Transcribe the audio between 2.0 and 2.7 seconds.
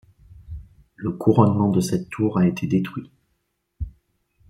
tour a été